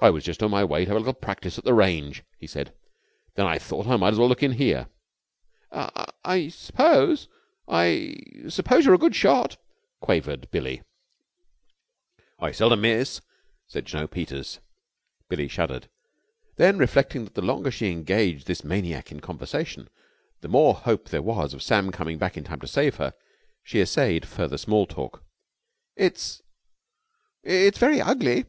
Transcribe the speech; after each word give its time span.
"I 0.00 0.10
was 0.10 0.24
just 0.24 0.42
on 0.42 0.50
my 0.50 0.64
way 0.64 0.80
to 0.84 0.88
have 0.88 0.96
a 0.96 0.98
little 0.98 1.14
practice 1.14 1.58
at 1.58 1.64
the 1.64 1.72
range," 1.72 2.24
he 2.40 2.46
said. 2.48 2.74
"Then 3.36 3.46
I 3.46 3.56
thought 3.56 3.86
I 3.86 3.96
might 3.96 4.08
as 4.14 4.18
well 4.18 4.26
look 4.28 4.42
in 4.42 4.54
here." 4.54 4.88
"I 5.70 6.48
suppose 6.48 7.28
I 7.68 8.16
suppose 8.48 8.84
you're 8.84 8.96
a 8.96 8.98
good 8.98 9.14
shot?" 9.14 9.56
quavered 10.00 10.50
Billie. 10.50 10.82
"I 12.40 12.50
seldom 12.50 12.80
miss," 12.80 13.20
said 13.68 13.84
Jno. 13.84 14.10
Peters. 14.10 14.58
Billie 15.28 15.46
shuddered. 15.46 15.88
Then, 16.56 16.76
reflecting 16.76 17.22
that 17.22 17.34
the 17.34 17.40
longer 17.40 17.70
she 17.70 17.92
engaged 17.92 18.48
this 18.48 18.64
maniac 18.64 19.12
in 19.12 19.20
conversation, 19.20 19.88
the 20.40 20.48
more 20.48 20.74
hope 20.74 21.10
there 21.10 21.22
was 21.22 21.54
of 21.54 21.62
Sam 21.62 21.92
coming 21.92 22.18
back 22.18 22.36
in 22.36 22.42
time 22.42 22.58
to 22.60 22.66
save 22.66 22.96
her, 22.96 23.14
she 23.62 23.78
essayed 23.80 24.26
further 24.26 24.58
small 24.58 24.84
talk. 24.84 25.22
"It's 25.94 26.42
it's 27.44 27.78
very 27.78 28.00
ugly!" 28.00 28.46